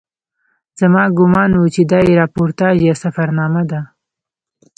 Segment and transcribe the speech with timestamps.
[0.79, 3.81] زما ګومان و چې دا یې راپورتاژ یا سفرنامه ده.